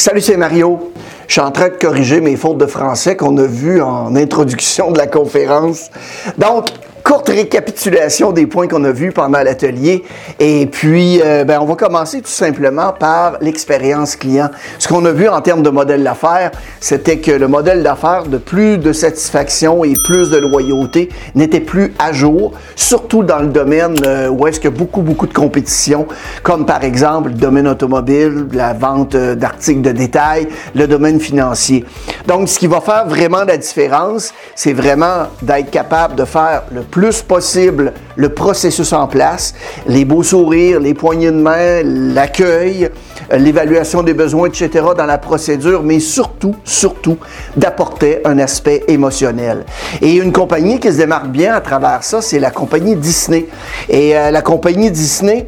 [0.00, 0.94] Salut, c'est Mario.
[1.28, 4.92] Je suis en train de corriger mes fautes de français qu'on a vues en introduction
[4.92, 5.90] de la conférence.
[6.38, 6.68] Donc,
[7.10, 10.04] courte récapitulation des points qu'on a vus pendant l'atelier.
[10.38, 14.48] Et puis, euh, ben, on va commencer tout simplement par l'expérience client.
[14.78, 18.38] Ce qu'on a vu en termes de modèle d'affaires, c'était que le modèle d'affaires de
[18.38, 23.96] plus de satisfaction et plus de loyauté n'était plus à jour, surtout dans le domaine
[24.06, 26.06] euh, où est-ce qu'il y a beaucoup, beaucoup de compétition,
[26.44, 30.46] comme par exemple le domaine automobile, la vente euh, d'articles de détail,
[30.76, 31.84] le domaine financier.
[32.28, 36.82] Donc, ce qui va faire vraiment la différence, c'est vraiment d'être capable de faire le
[36.82, 39.54] plus plus possible le processus en place,
[39.86, 42.90] les beaux sourires, les poignées de main, l'accueil,
[43.32, 44.84] l'évaluation des besoins, etc.
[44.94, 47.16] dans la procédure, mais surtout, surtout,
[47.56, 49.64] d'apporter un aspect émotionnel.
[50.02, 53.46] Et une compagnie qui se démarque bien à travers ça, c'est la compagnie Disney.
[53.88, 55.46] Et euh, la compagnie Disney,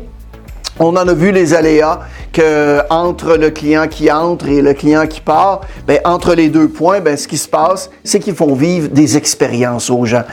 [0.78, 2.00] on en a vu les aléas
[2.32, 6.68] que entre le client qui entre et le client qui part, ben, entre les deux
[6.68, 10.24] points, ben, ce qui se passe, c'est qu'ils font vivre des expériences aux gens.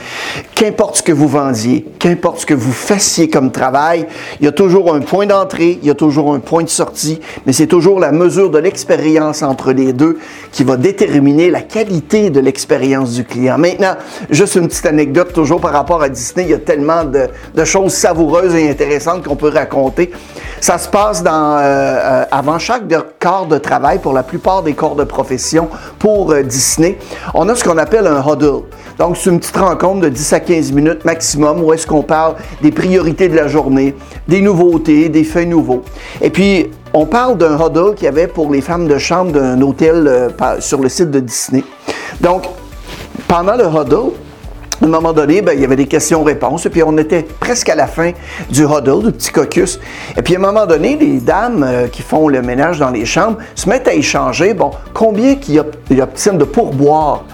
[0.56, 4.08] Qu'importe ce que vous vendiez, qu'importe ce que vous fassiez comme travail,
[4.40, 7.20] il y a toujours un point d'entrée, il y a toujours un point de sortie,
[7.46, 10.20] mais c'est toujours la mesure de l'expérience entre les deux
[10.52, 13.58] qui va déterminer la qualité de l'expérience du client.
[13.58, 13.96] Maintenant,
[14.30, 17.28] juste une petite anecdote toujours par rapport à Disney, il y a tellement de,
[17.66, 20.12] choses savoureuses et intéressantes qu'on peut raconter.
[20.62, 22.84] Ça se passe dans, euh, euh, avant chaque
[23.20, 26.98] corps de travail pour la plupart des corps de profession pour euh, Disney.
[27.34, 28.64] On a ce qu'on appelle un huddle.
[28.98, 32.36] Donc, c'est une petite rencontre de 10 à 15 minutes maximum où est-ce qu'on parle
[32.62, 33.96] des priorités de la journée,
[34.28, 35.84] des nouveautés, des faits nouveaux.
[36.22, 39.62] Et puis, on parle d'un huddle qu'il y avait pour les femmes de chambre d'un
[39.62, 41.64] hôtel sur le site de Disney.
[42.20, 42.44] Donc,
[43.28, 44.12] pendant le huddle,
[44.82, 47.70] à un moment donné, ben, il y avait des questions-réponses, et puis on était presque
[47.70, 48.12] à la fin
[48.50, 49.80] du huddle, du petit caucus.
[50.18, 53.06] Et puis à un moment donné, les dames euh, qui font le ménage dans les
[53.06, 55.60] chambres se mettent à échanger, bon, combien qu'ils
[56.02, 57.26] obtiennent de pourboire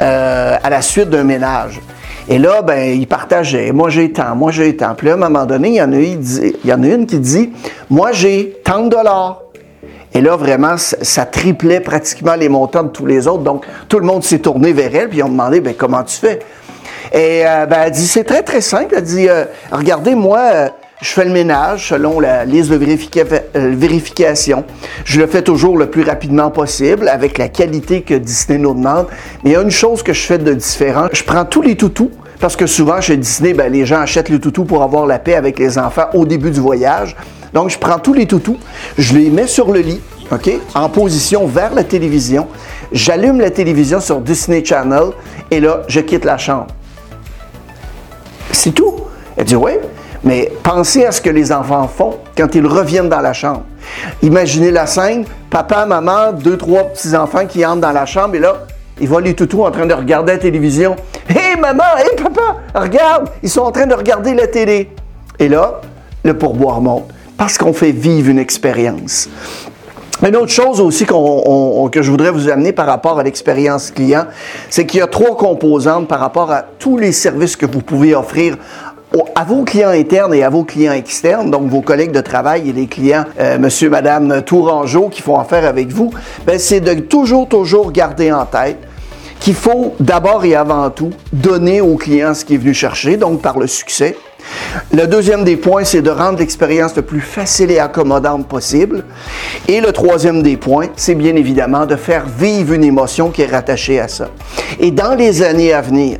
[0.00, 1.80] euh, à la suite d'un ménage.
[2.28, 3.72] Et là, ben, ils partageaient.
[3.72, 4.94] Moi, j'ai tant, moi, j'ai tant.
[4.94, 7.52] Puis là, à un moment donné, il y en a, une qui dit,
[7.88, 9.42] moi, j'ai tant de dollars.
[10.12, 13.42] Et là, vraiment, ça triplait pratiquement les montants de tous les autres.
[13.42, 16.16] Donc, tout le monde s'est tourné vers elle, puis ils ont demandé, ben, comment tu
[16.16, 16.40] fais?
[17.16, 18.94] Et euh, ben, elle dit, c'est très, très simple.
[18.94, 20.68] Elle dit, euh, regardez, moi, euh,
[21.00, 24.64] je fais le ménage selon la liste de vérification.
[25.06, 29.06] Je le fais toujours le plus rapidement possible avec la qualité que Disney nous demande.
[29.42, 31.06] Mais il y a une chose que je fais de différent.
[31.10, 34.38] Je prends tous les toutous parce que souvent chez Disney, ben, les gens achètent les
[34.38, 37.16] toutous pour avoir la paix avec les enfants au début du voyage.
[37.54, 38.58] Donc, je prends tous les toutous,
[38.98, 42.46] je les mets sur le lit, OK, en position vers la télévision.
[42.92, 45.12] J'allume la télévision sur Disney Channel
[45.50, 46.66] et là, je quitte la chambre.
[48.56, 48.94] C'est tout.
[49.36, 49.72] Elle dit oui,
[50.24, 53.64] mais pensez à ce que les enfants font quand ils reviennent dans la chambre.
[54.22, 58.64] Imaginez la scène, papa, maman, deux, trois petits-enfants qui entrent dans la chambre et là,
[58.98, 60.96] ils voient les toutous en train de regarder la télévision.
[61.28, 64.90] Hé maman, hé papa, regarde, ils sont en train de regarder la télé.
[65.38, 65.82] Et là,
[66.24, 69.28] le pourboire monte parce qu'on fait vivre une expérience.
[70.22, 74.24] Une autre chose aussi que je voudrais vous amener par rapport à l'expérience client,
[74.70, 78.14] c'est qu'il y a trois composantes par rapport à tous les services que vous pouvez
[78.14, 78.56] offrir
[79.34, 82.72] à vos clients internes et à vos clients externes, donc vos collègues de travail et
[82.72, 86.10] les clients, euh, monsieur, madame Tourangeau, qui font affaire avec vous,
[86.46, 88.78] ben, c'est de toujours, toujours garder en tête
[89.38, 93.42] qu'il faut d'abord et avant tout donner au client ce qu'il est venu chercher, donc
[93.42, 94.16] par le succès.
[94.92, 99.04] Le deuxième des points, c'est de rendre l'expérience le plus facile et accommodante possible.
[99.68, 103.50] Et le troisième des points, c'est bien évidemment de faire vivre une émotion qui est
[103.50, 104.28] rattachée à ça.
[104.78, 106.18] Et dans les années à venir,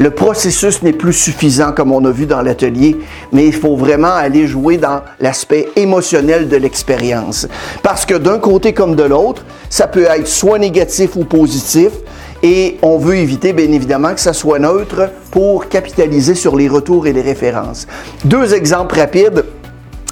[0.00, 2.96] le processus n'est plus suffisant comme on a vu dans l'atelier,
[3.32, 7.46] mais il faut vraiment aller jouer dans l'aspect émotionnel de l'expérience.
[7.82, 11.90] Parce que d'un côté comme de l'autre, ça peut être soit négatif ou positif,
[12.42, 17.06] et on veut éviter, bien évidemment, que ça soit neutre pour capitaliser sur les retours
[17.06, 17.86] et les références.
[18.24, 19.44] Deux exemples rapides.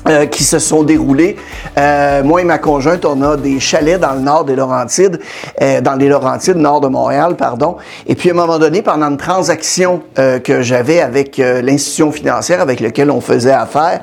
[0.08, 1.36] Euh, qui se sont déroulés.
[1.76, 5.20] Euh, moi et ma conjointe, on a des chalets dans le nord des Laurentides,
[5.60, 7.76] euh, dans les Laurentides, nord de Montréal, pardon.
[8.06, 12.80] Et puis à un moment donné, pendant une transaction que j'avais avec l'institution financière avec
[12.80, 14.00] laquelle on faisait affaire,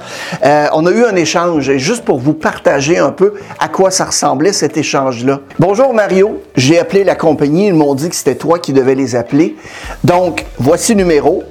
[0.73, 1.69] on a eu un échange.
[1.69, 5.39] Et juste pour vous partager un peu à quoi ça ressemblait cet échange-là.
[5.59, 9.15] Bonjour Mario, j'ai appelé la compagnie, ils m'ont dit que c'était toi qui devais les
[9.15, 9.55] appeler.
[10.03, 11.43] Donc voici le numéro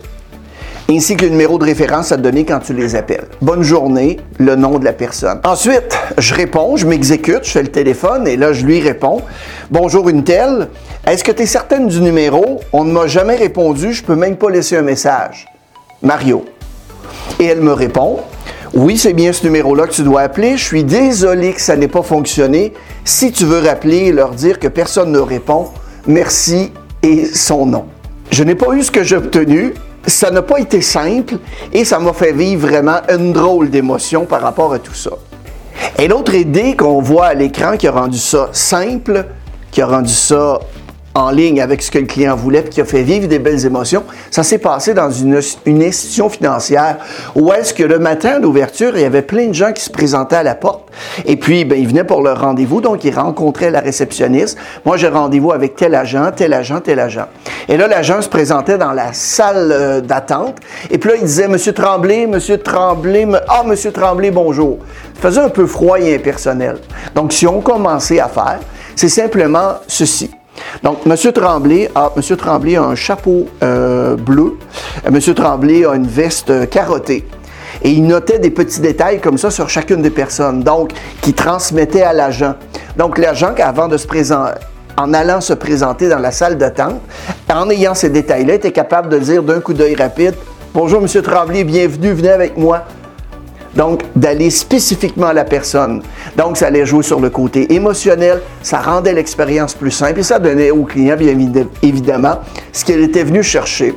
[0.90, 3.26] ainsi que le numéro de référence à te donner quand tu les appelles.
[3.40, 5.40] Bonne journée, le nom de la personne.
[5.44, 9.22] Ensuite, je réponds, je m'exécute, je fais le téléphone et là, je lui réponds.
[9.70, 10.68] Bonjour une telle,
[11.06, 12.60] est-ce que tu es certaine du numéro?
[12.72, 15.46] On ne m'a jamais répondu, je peux même pas laisser un message.
[16.02, 16.44] Mario.
[17.40, 18.20] Et elle me répond,
[18.74, 20.56] Oui, c'est bien ce numéro-là que tu dois appeler.
[20.56, 22.72] Je suis désolé que ça n'ait pas fonctionné.
[23.04, 25.68] Si tu veux rappeler et leur dire que personne ne répond,
[26.06, 26.72] merci
[27.02, 27.84] et son nom.
[28.30, 29.74] Je n'ai pas eu ce que j'ai obtenu.
[30.06, 31.36] Ça n'a pas été simple
[31.72, 35.10] et ça m'a fait vivre vraiment une drôle d'émotion par rapport à tout ça.
[35.98, 39.24] Et l'autre idée qu'on voit à l'écran qui a rendu ça simple,
[39.70, 40.60] qui a rendu ça
[41.14, 43.64] en ligne avec ce que le client voulait, puis qui a fait vivre des belles
[43.64, 44.02] émotions.
[44.32, 46.96] Ça s'est passé dans une, une, institution financière
[47.36, 50.36] où est-ce que le matin d'ouverture, il y avait plein de gens qui se présentaient
[50.36, 50.90] à la porte.
[51.24, 54.58] Et puis, ben, ils venaient pour leur rendez-vous, donc ils rencontraient la réceptionniste.
[54.84, 57.26] Moi, j'ai rendez-vous avec tel agent, tel agent, tel agent.
[57.68, 60.56] Et là, l'agent se présentait dans la salle euh, d'attente.
[60.90, 64.78] Et puis là, il disait, Monsieur Tremblay, Monsieur Tremblay, ah, Monsieur Tremblay, bonjour.
[65.14, 66.78] Ça faisait un peu froid et impersonnel.
[67.14, 68.58] Donc, si on commençait à faire,
[68.96, 70.30] c'est simplement ceci.
[70.82, 71.16] Donc, M.
[71.32, 72.36] Tremblay, a, M.
[72.36, 74.56] Tremblay a un chapeau euh, bleu.
[75.04, 75.18] M.
[75.20, 77.26] Tremblay a une veste euh, carottée.
[77.82, 82.02] Et il notait des petits détails comme ça sur chacune des personnes, donc, qui transmettait
[82.02, 82.54] à l'agent.
[82.96, 84.60] Donc, l'agent, avant de se présenter,
[84.96, 87.00] en allant se présenter dans la salle d'attente,
[87.52, 90.34] en ayant ces détails-là, était capable de dire d'un coup d'œil rapide
[90.72, 91.22] Bonjour, M.
[91.22, 92.82] Tremblay, bienvenue, venez avec moi.
[93.76, 96.02] Donc, d'aller spécifiquement à la personne.
[96.36, 100.38] Donc, ça allait jouer sur le côté émotionnel, ça rendait l'expérience plus simple et ça
[100.38, 101.36] donnait au client, bien
[101.82, 102.40] évidemment,
[102.72, 103.94] ce qu'il était venu chercher.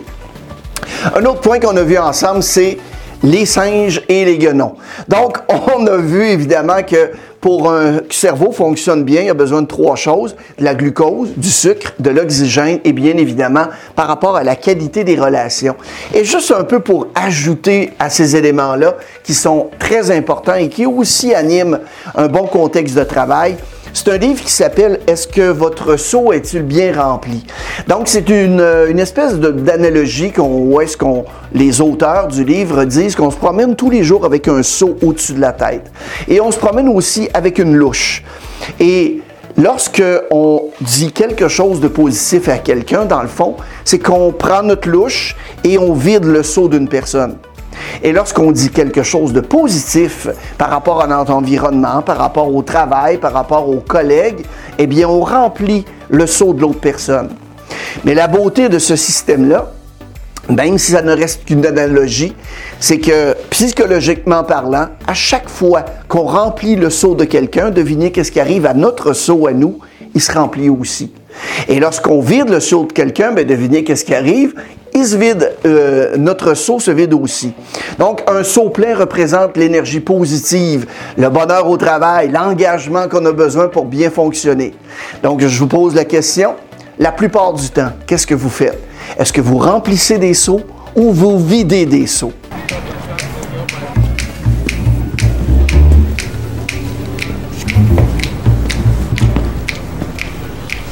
[1.15, 2.77] Un autre point qu'on a vu ensemble, c'est
[3.23, 4.75] les singes et les guenons.
[5.07, 5.37] Donc,
[5.75, 7.11] on a vu évidemment que
[7.41, 11.49] pour un cerveau fonctionne bien, il a besoin de trois choses, de la glucose, du
[11.49, 15.75] sucre, de l'oxygène et bien évidemment par rapport à la qualité des relations.
[16.13, 20.85] Et juste un peu pour ajouter à ces éléments-là qui sont très importants et qui
[20.85, 21.79] aussi animent
[22.15, 23.55] un bon contexte de travail,
[23.97, 27.43] c'est un livre qui s'appelle Est-ce que votre seau est-il bien rempli?
[27.87, 33.31] Donc, c'est une, euh, espèce d'analogie où est-ce qu'on, les auteurs du livre disent qu'on
[33.31, 35.91] se promène tous les jours avec un seau au-dessus de la tête.
[36.27, 38.23] Et on se promène aussi avec une louche.
[38.79, 39.21] Et
[39.57, 44.61] lorsque on dit quelque chose de positif à quelqu'un, dans le fond, c'est qu'on prend
[44.61, 47.37] notre louche et on vide le seau d'une personne.
[48.03, 52.61] Et lorsqu'on dit quelque chose de positif par rapport à notre environnement, par rapport au
[52.61, 54.45] travail, par rapport aux collègues,
[54.77, 57.29] eh bien, on remplit le seau de l'autre personne.
[58.05, 59.71] Mais la beauté de ce système-là,
[60.49, 62.33] même si ça ne reste qu'une analogie,
[62.79, 68.31] c'est que psychologiquement parlant, à chaque fois qu'on remplit le seau de quelqu'un, devinez qu'est-ce
[68.31, 69.79] qui arrive à notre seau à nous,
[70.13, 71.11] il se remplit aussi.
[71.67, 74.53] Et lorsqu'on vide le seau de quelqu'un, ben devinez qu'est-ce qui arrive,
[74.97, 77.53] il se vide, euh, notre seau se vide aussi.
[77.99, 83.67] Donc, un seau plein représente l'énergie positive, le bonheur au travail, l'engagement qu'on a besoin
[83.67, 84.73] pour bien fonctionner.
[85.21, 86.55] Donc, je vous pose la question,
[86.97, 88.81] la plupart du temps, qu'est-ce que vous faites?
[89.19, 90.61] Est-ce que vous remplissez des seaux
[90.95, 92.33] ou vous videz des seaux?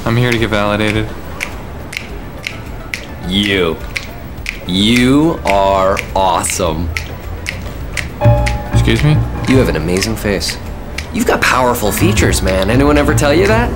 [0.05, 1.07] I'm here to get validated.
[3.27, 3.75] You.
[4.67, 6.89] You are awesome.
[8.73, 9.11] Excuse me?
[9.47, 10.57] You have an amazing face.
[11.13, 12.71] You've got powerful features, man.
[12.71, 13.69] Anyone ever tell you that?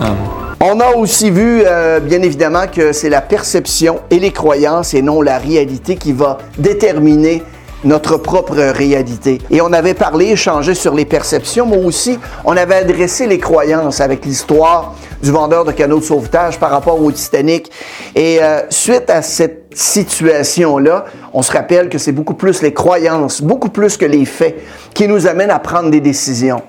[0.00, 0.16] Um,
[0.60, 5.02] On a aussi vu, euh, bien évidemment, que c'est la perception et les croyances et
[5.02, 7.42] non la réalité qui va déterminer
[7.84, 9.40] notre propre réalité.
[9.50, 14.00] Et on avait parlé, échangé sur les perceptions, mais aussi on avait adressé les croyances
[14.00, 17.70] avec l'histoire du vendeur de canaux de sauvetage par rapport au Titanic.
[18.14, 23.42] Et euh, suite à cette situation-là, on se rappelle que c'est beaucoup plus les croyances,
[23.42, 24.56] beaucoup plus que les faits,
[24.94, 26.62] qui nous amènent à prendre des décisions.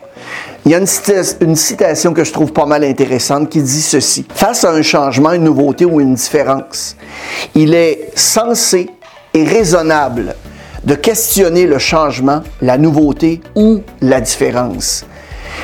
[0.66, 0.88] Il y a une,
[1.42, 4.25] une, citation que je trouve pas mal intéressante qui dit ceci.
[4.34, 6.96] Face à un changement, une nouveauté ou une différence,
[7.54, 8.90] il est sensé
[9.36, 10.34] et raisonnable
[10.86, 15.06] de questionner le changement, la nouveauté ou la différence.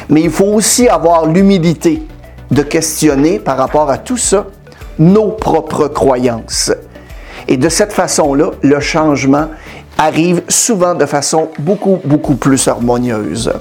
[0.10, 2.04] Mais il faut aussi avoir l'humilité
[2.50, 4.48] de questionner par rapport à tout ça
[5.00, 6.72] nos propres croyances.
[7.48, 9.48] Et de cette façon-là, le changement
[9.98, 13.52] arrive souvent de façon beaucoup, beaucoup plus harmonieuse.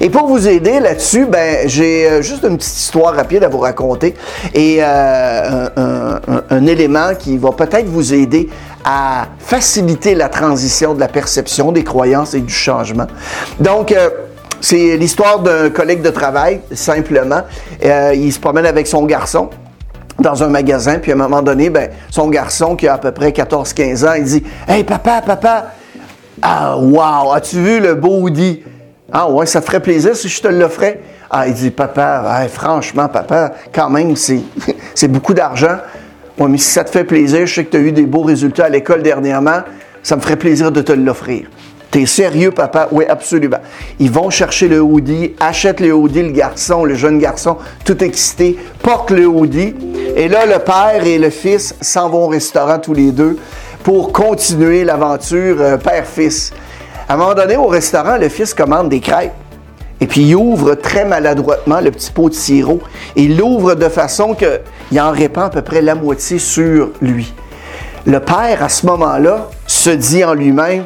[0.00, 3.58] Et pour vous aider là-dessus, ben, j'ai euh, juste une petite histoire rapide à vous
[3.58, 4.14] raconter
[4.52, 5.68] et euh,
[6.50, 8.48] un, élément qui va peut-être vous aider
[8.86, 13.08] à faciliter la transition de la perception des croyances et du changement.
[13.58, 14.08] Donc, euh,
[14.60, 17.42] c'est l'histoire d'un collègue de travail, simplement.
[17.84, 19.50] Euh, il se promène avec son garçon
[20.20, 23.10] dans un magasin, puis à un moment donné, ben, son garçon qui a à peu
[23.10, 25.72] près 14-15 ans, il dit Hey papa, papa,
[26.40, 28.62] ah wow, as-tu vu le beau hoodie?
[29.12, 31.00] Ah ouais, ça ferait plaisir si je te l'offrais?
[31.28, 35.78] Ah, il dit Papa, franchement, papa, quand même, c'est beaucoup d'argent.
[36.38, 38.22] Ouais, mais si ça te fait plaisir, je sais que tu as eu des beaux
[38.22, 39.60] résultats à l'école dernièrement,
[40.02, 41.46] ça me ferait plaisir de te l'offrir.
[41.90, 42.88] T'es sérieux, papa?
[42.92, 43.56] Oui, absolument.
[43.98, 48.58] Ils vont chercher le hoodie, achètent le hoodie, le garçon, le jeune garçon, tout excité,
[48.82, 49.74] porte le hoodie.
[50.14, 53.38] Et là, le père et le fils s'en vont au restaurant tous les deux
[53.82, 56.52] pour continuer l'aventure euh, père-fils.
[57.08, 59.32] À un moment donné, au restaurant, le fils commande des crêpes.
[60.00, 62.80] Et puis, il ouvre très maladroitement le petit pot de sirop.
[63.16, 67.32] Et il l'ouvre de façon qu'il en répand à peu près la moitié sur lui.
[68.04, 70.84] Le père, à ce moment-là, se dit en lui-même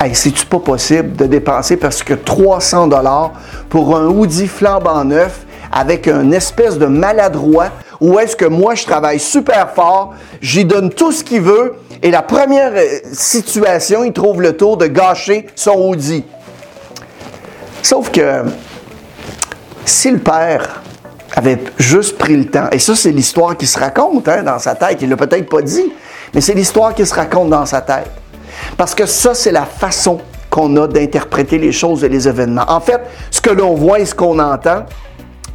[0.00, 3.32] Hey, c'est-tu pas possible de dépenser parce que 300 dollars
[3.68, 7.70] pour un hoodie flambant neuf avec un espèce de maladroit
[8.00, 12.12] où est-ce que moi je travaille super fort, j'y donne tout ce qu'il veut et
[12.12, 16.24] la première euh, situation, il trouve le tour de gâcher son hoodie.
[17.82, 18.44] Sauf que
[19.84, 20.82] si le père
[21.34, 24.74] avait juste pris le temps, et ça c'est l'histoire qui se raconte hein, dans sa
[24.74, 25.92] tête, il l'a peut-être pas dit,
[26.34, 28.10] mais c'est l'histoire qui se raconte dans sa tête.
[28.76, 30.20] Parce que ça, c'est la façon
[30.50, 32.64] qu'on a d'interpréter les choses et les événements.
[32.68, 34.84] En fait, ce que l'on voit et ce qu'on entend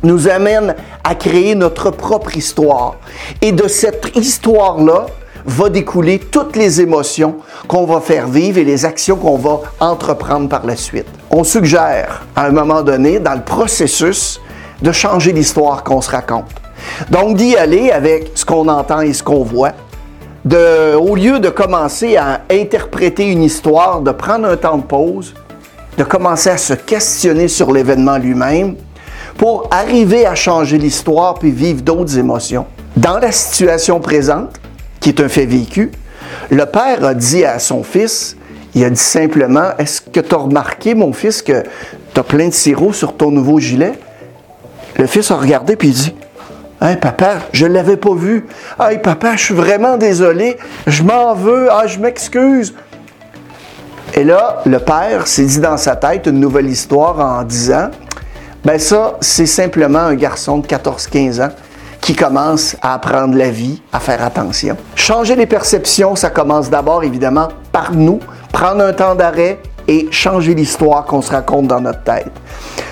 [0.03, 2.95] nous amène à créer notre propre histoire.
[3.41, 5.07] Et de cette histoire-là
[5.45, 7.35] va découler toutes les émotions
[7.67, 11.07] qu'on va faire vivre et les actions qu'on va entreprendre par la suite.
[11.29, 14.39] On suggère à un moment donné, dans le processus,
[14.81, 16.51] de changer l'histoire qu'on se raconte.
[17.09, 19.71] Donc d'y aller avec ce qu'on entend et ce qu'on voit,
[20.45, 25.33] au lieu de commencer à interpréter une histoire, de prendre un temps de pause,
[25.97, 28.75] de commencer à se questionner sur l'événement lui-même
[29.37, 32.65] pour arriver à changer l'histoire puis vivre d'autres émotions.
[32.97, 34.59] Dans la situation présente,
[35.03, 35.91] qui est un fait vécu,
[36.49, 38.37] le père a dit à son fils,
[38.73, 41.61] il a dit simplement, est-ce que tu as remarqué, mon fils, que
[42.13, 43.91] tu as plein de sirop sur ton nouveau gilet?
[44.97, 46.15] Le fils a regardé puis il dit,
[46.81, 48.45] Hey, papa, je ne l'avais pas vu.
[48.79, 50.57] Hey, papa, je suis vraiment désolé.
[50.87, 51.67] Je m'en veux.
[51.71, 52.73] Ah, je m'excuse.
[54.13, 57.89] Et là, le père s'est dit dans sa tête une nouvelle histoire en disant
[58.65, 61.51] Ben, ça, c'est simplement un garçon de 14-15 ans
[62.03, 64.77] qui commence à apprendre la vie, à faire attention.
[64.95, 68.19] Changer les perceptions, ça commence d'abord, évidemment, par nous.
[68.51, 72.31] Prendre un temps d'arrêt, et changer l'histoire qu'on se raconte dans notre tête.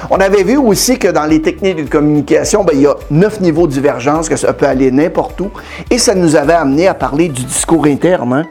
[0.10, 3.39] On avait vu aussi que dans les techniques de communication, ben, il y a neuf
[3.39, 5.51] niveaux de divergence, que ça peut aller n'importe où,
[5.89, 8.34] et ça nous avait amené à parler du discours interne.
[8.34, 8.46] Hein.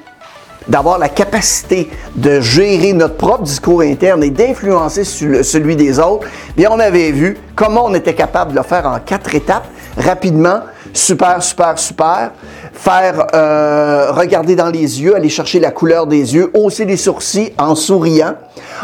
[0.68, 6.70] d'avoir la capacité de gérer notre propre discours interne et d'influencer celui des autres, bien
[6.70, 9.66] on avait vu comment on était capable de le faire en quatre étapes,
[10.00, 10.60] rapidement,
[10.92, 12.32] super, super, super.
[12.72, 17.52] Faire euh, regarder dans les yeux, aller chercher la couleur des yeux, hausser les sourcils
[17.58, 18.34] en souriant.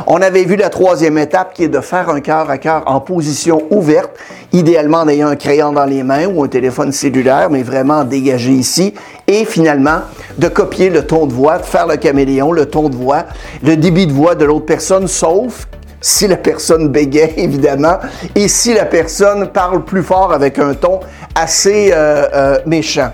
[0.07, 3.01] On avait vu la troisième étape qui est de faire un cœur à cœur en
[3.01, 4.11] position ouverte,
[4.53, 8.53] idéalement en ayant un crayon dans les mains ou un téléphone cellulaire, mais vraiment dégagé
[8.53, 8.95] ici.
[9.27, 10.01] Et finalement,
[10.37, 13.25] de copier le ton de voix, de faire le caméléon, le ton de voix,
[13.63, 15.67] le débit de voix de l'autre personne, sauf
[16.07, 17.99] si la personne bégaye, évidemment,
[18.35, 21.01] et si la personne parle plus fort avec un ton
[21.35, 23.11] assez euh, euh, méchant.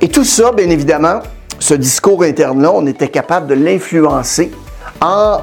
[0.00, 1.20] Et tout ça, bien évidemment,
[1.58, 4.50] ce discours interne-là, on était capable de l'influencer
[5.02, 5.40] en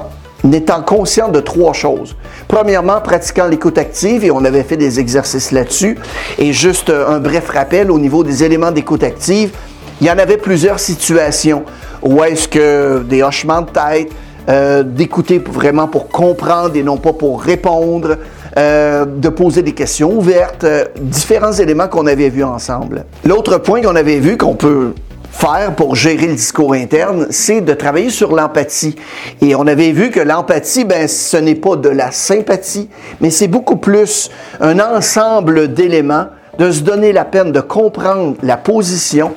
[0.52, 2.16] étant conscient de trois choses.
[2.48, 5.96] Premièrement, pratiquant l'écoute active, et on avait fait des exercices là-dessus.
[6.38, 9.52] Et juste euh, un bref rappel au niveau des éléments d'écoute active,
[10.00, 11.64] il y en avait plusieurs situations
[12.02, 14.10] où est-ce que des hochements de tête,
[14.48, 18.16] euh, d'écouter vraiment pour comprendre et non pas pour répondre,
[18.56, 23.04] euh, de poser des questions ouvertes, euh, différents éléments qu'on avait vus ensemble.
[23.26, 24.94] L'autre point qu'on avait vu qu'on peut
[25.30, 28.96] faire pour gérer le discours interne, c'est de travailler sur l'empathie.
[29.42, 32.88] Et on avait vu que l'empathie, ben, ce n'est pas de la sympathie,
[33.20, 36.26] mais c'est beaucoup plus un ensemble d'éléments,
[36.58, 39.32] de se donner la peine de comprendre la position?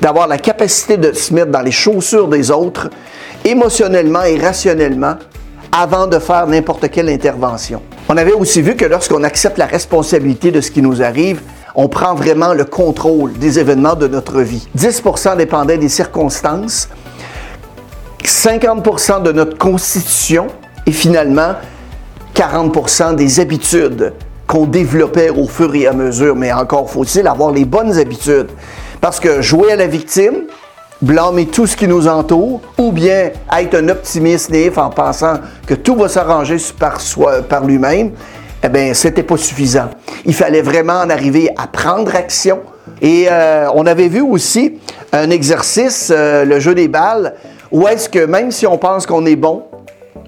[0.00, 2.90] D'avoir la capacité de se mettre dans les chaussures des autres
[3.44, 5.14] émotionnellement et rationnellement
[5.72, 7.82] avant de faire n'importe quelle intervention.
[8.08, 11.40] On avait aussi vu que lorsqu'on accepte la responsabilité de ce qui nous arrive,
[11.74, 14.68] on prend vraiment le contrôle des événements de notre vie.
[14.76, 16.88] 10% dépendait des circonstances,
[18.22, 20.48] 50% de notre constitution
[20.86, 21.54] et finalement
[22.34, 24.12] 40 des habitudes
[24.46, 26.36] qu'on développait au fur et à mesure.
[26.36, 28.48] Mais encore faut-il avoir les bonnes habitudes.
[29.00, 30.44] Parce que jouer à la victime,
[31.02, 35.34] blâmer tout ce qui nous entoure ou bien être un optimiste naïf en pensant
[35.66, 36.98] que tout va s'arranger par,
[37.48, 38.12] par lui-même,
[38.64, 39.90] eh bien, c'était pas suffisant.
[40.24, 42.60] Il fallait vraiment en arriver à prendre action.
[43.00, 44.78] Et euh, on avait vu aussi
[45.12, 47.34] un exercice, euh, le jeu des balles,
[47.72, 49.64] où est-ce que même si on pense qu'on est bon,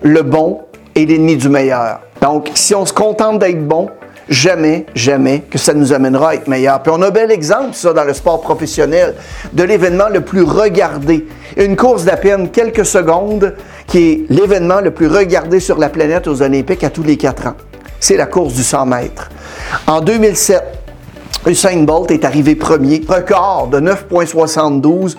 [0.03, 0.63] le bon
[0.97, 2.01] est l'ennemi du meilleur.
[2.21, 3.89] Donc, si on se contente d'être bon,
[4.29, 6.83] jamais, jamais que ça nous amènera à être meilleur.
[6.83, 9.15] Puis on a un bel exemple, ça, dans le sport professionnel,
[9.53, 11.27] de l'événement le plus regardé.
[11.57, 13.55] Une course d'à peine quelques secondes,
[13.87, 17.47] qui est l'événement le plus regardé sur la planète aux Olympiques à tous les quatre
[17.47, 17.55] ans.
[18.01, 19.31] C'est la course du 100 mètres.
[19.87, 20.63] En 2007,
[21.47, 25.17] Usain Bolt est arrivé premier, record de 9,72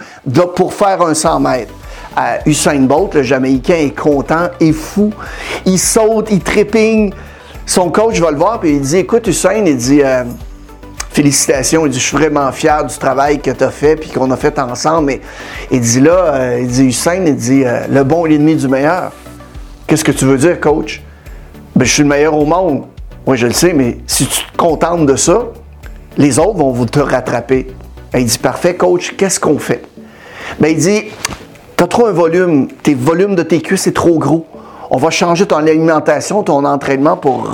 [0.56, 1.74] pour faire un 100 mètres.
[2.18, 5.12] Euh, Usain Bolt, le Jamaïcain, est content, est fou.
[5.66, 7.12] Il saute, il trépigne.
[7.66, 10.24] Son coach va le voir et il dit Écoute, Usain, il dit euh,
[11.10, 14.30] Félicitations, il dit Je suis vraiment fier du travail que tu as fait puis qu'on
[14.32, 15.08] a fait ensemble.
[15.08, 15.22] Mais
[15.72, 19.12] il dit là, euh, il dit Usain, il dit Le bon est l'ennemi du meilleur.
[19.88, 21.02] Qu'est-ce que tu veux dire, coach?
[21.76, 22.84] Ben, Je suis le meilleur au monde.
[23.26, 25.48] Oui, je le sais, mais si tu te contentes de ça,
[26.18, 27.68] les autres vont vous te rattraper.
[28.14, 29.84] Ben, il dit Parfait, coach, qu'est-ce qu'on fait?
[30.60, 31.06] Ben, Il dit
[31.76, 34.46] Tu as trop un volume, tes volumes de tes cuisses, c'est trop gros.
[34.92, 37.48] On va changer ton alimentation, ton entraînement pour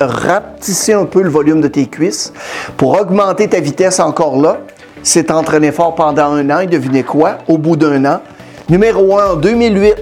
[0.00, 2.32] rapetisser un peu le volume de tes cuisses,
[2.76, 4.58] pour augmenter ta vitesse encore là.
[5.02, 7.38] C'est entraîné fort pendant un an et devinez quoi?
[7.46, 8.20] Au bout d'un an,
[8.68, 9.94] numéro 1 en 2008,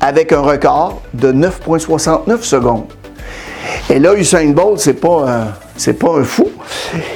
[0.00, 2.86] avec un record de 9,69 secondes.
[3.90, 6.48] Et là, Usain Bolt, c'est pas c'est pas un fou.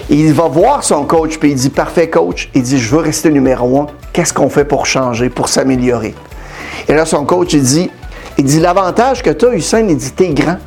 [0.08, 2.50] Il va voir son coach puis il dit parfait coach.
[2.54, 3.86] Il dit je veux rester numéro un.
[4.12, 6.14] Qu'est-ce qu'on fait pour changer, pour s'améliorer?
[6.88, 7.90] Et là, son coach il dit
[8.38, 10.58] il dit l'avantage que tu as, Usain, il dit t'es grand.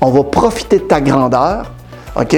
[0.00, 1.72] On va profiter de ta grandeur.
[2.14, 2.36] OK?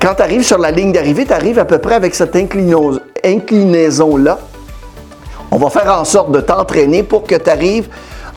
[0.00, 4.38] Quand tu arrives sur la ligne d'arrivée, tu arrives à peu près avec cette inclinaison-là.
[5.50, 7.88] On va faire en sorte de t'entraîner pour que tu arrives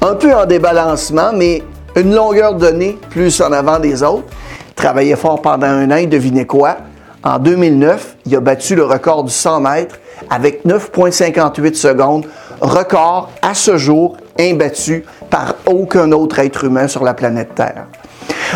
[0.02, 1.64] un peu en débalancement, mais
[1.96, 4.28] une longueur donnée plus en avant des autres.
[4.70, 6.78] Il travaillait fort pendant un an et devinez quoi?
[7.24, 9.96] En 2009, il a battu le record du 100 mètres
[10.30, 12.26] avec 9,58 secondes,
[12.62, 17.86] record à ce jour imbattu par aucun autre être humain sur la planète Terre.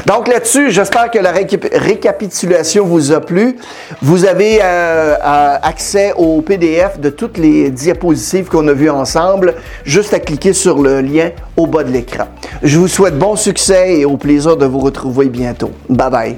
[0.06, 3.58] Donc là-dessus, j'espère que la récapitulation vous a plu.
[4.02, 9.56] Vous avez euh, euh, accès au PDF de toutes les diapositives qu'on a vues ensemble,
[9.86, 12.26] juste à cliquer sur le lien au bas de l'écran.
[12.64, 15.72] Je vous souhaite bon succès et au plaisir de vous retrouver bientôt.
[15.90, 16.36] Bye bye.